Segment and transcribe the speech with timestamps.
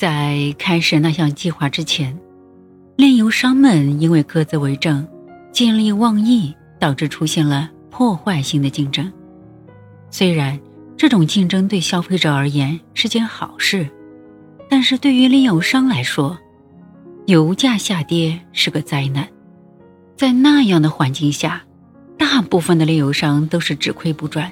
[0.00, 2.18] 在开始那项计划之前，
[2.96, 5.06] 炼油商们因为各自为政、
[5.52, 9.12] 见利忘义，导致出现了破坏性的竞争。
[10.10, 10.58] 虽然
[10.96, 13.86] 这种竞争对消费者而言是件好事，
[14.70, 16.38] 但是对于炼油商来说，
[17.26, 19.28] 油价下跌是个灾难。
[20.16, 21.62] 在那样的环境下，
[22.16, 24.50] 大部分的炼油商都是只亏不赚，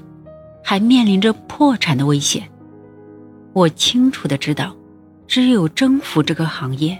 [0.62, 2.46] 还面临着破产的危险。
[3.54, 4.74] 我清楚的知道。
[5.28, 6.98] 只有征服这个行业，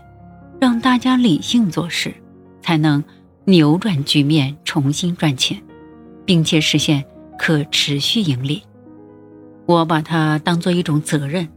[0.61, 2.15] 让大家理性做事，
[2.61, 3.03] 才能
[3.47, 5.61] 扭转局面，重新赚钱，
[6.27, 7.03] 并且实现
[7.39, 8.62] 可持续盈利。
[9.65, 11.48] 我把它当做一种责任，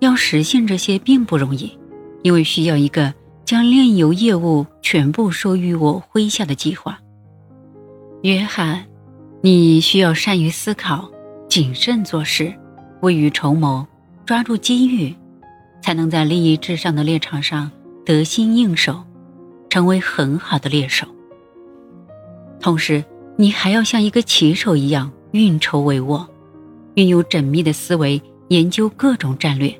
[0.00, 1.78] 要实现这些并不容易，
[2.22, 3.12] 因为需要一个
[3.44, 6.98] 将炼油业务全部收于我麾下的计划。
[8.22, 8.86] 约翰，
[9.42, 11.10] 你需要善于思考，
[11.46, 12.54] 谨慎做事，
[13.02, 13.86] 未雨绸缪，
[14.24, 15.14] 抓住机遇。
[15.86, 17.70] 才能在利益至上的猎场上
[18.04, 19.04] 得心应手，
[19.70, 21.06] 成为很好的猎手。
[22.58, 23.04] 同时，
[23.36, 26.26] 你还要像一个棋手一样运筹帷幄，
[26.94, 29.72] 运用缜密的思维研究各种战略。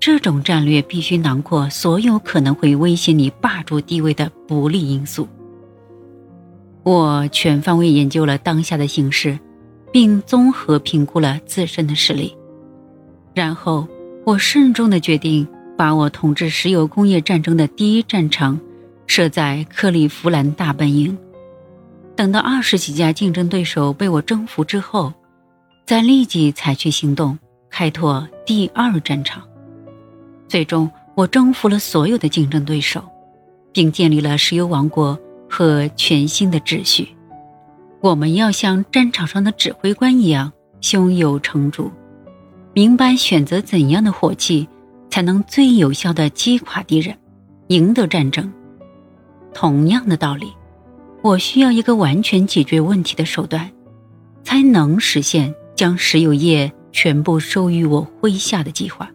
[0.00, 5.28] 这种战略必须囊括所有可能会威胁你霸主地位的不利因素。
[6.84, 9.38] 我全方位研究了当下的形势，
[9.92, 12.34] 并综合评估了自身的实力，
[13.34, 13.86] 然后。
[14.24, 18.60] 我慎重地决定，把我统治石油工业战争的第一战场
[19.06, 21.16] 设在克利夫兰大本营。
[22.14, 25.12] 等到二十几家竞争对手被我征服之后，
[25.86, 27.38] 再立即采取行动，
[27.70, 29.42] 开拓第二战场。
[30.46, 33.02] 最终，我征服了所有的竞争对手，
[33.72, 37.08] 并建立了石油王国和全新的秩序。
[38.00, 41.90] 我们要像战场上的指挥官一样，胸有成竹。
[42.78, 44.68] 明白选择怎样的火器，
[45.10, 47.18] 才能最有效的击垮敌人，
[47.66, 48.52] 赢得战争。
[49.52, 50.52] 同样的道理，
[51.20, 53.68] 我需要一个完全解决问题的手段，
[54.44, 59.10] 才能实现将石油业全部收于我麾下的计划。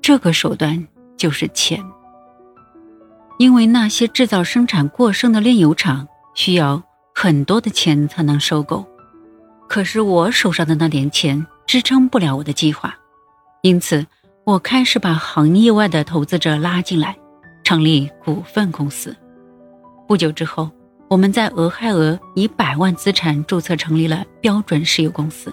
[0.00, 0.86] 这个手段
[1.16, 1.84] 就是钱，
[3.38, 6.80] 因为那些制造生产过剩的炼油厂需要
[7.12, 8.86] 很多的钱才能收购，
[9.68, 11.44] 可是我手上的那点钱。
[11.68, 12.96] 支撑不了我的计划，
[13.60, 14.06] 因此
[14.46, 17.14] 我开始把行业外的投资者拉进来，
[17.62, 19.14] 成立股份公司。
[20.08, 20.70] 不久之后，
[21.10, 25.52] 我们在俄亥俄以百万资产注册成立了标准石油公司。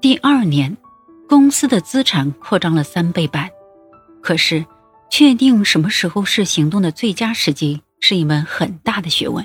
[0.00, 0.76] 第二年，
[1.28, 3.50] 公司的资产扩张了三倍半。
[4.22, 4.64] 可是，
[5.10, 9.44] 确定什么时候是行动的最佳时机是一门很大的学问。